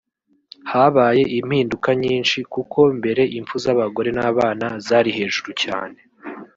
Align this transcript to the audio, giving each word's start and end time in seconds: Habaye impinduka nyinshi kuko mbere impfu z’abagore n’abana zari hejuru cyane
Habaye 0.71 1.23
impinduka 1.37 1.89
nyinshi 2.03 2.37
kuko 2.53 2.79
mbere 2.99 3.23
impfu 3.37 3.55
z’abagore 3.63 4.09
n’abana 4.17 4.67
zari 4.87 5.11
hejuru 5.17 5.49
cyane 5.63 5.97